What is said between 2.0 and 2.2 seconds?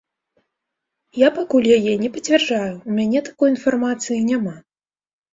не